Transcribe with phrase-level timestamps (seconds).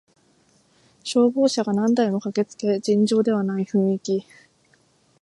[1.03, 4.25] 消防車が何台も駆けつけ尋常ではない雰囲気